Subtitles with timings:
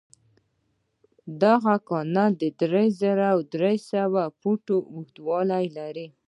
[1.43, 6.07] دغه کانال درې زره درې سوه فوټه اوږدوالی لري.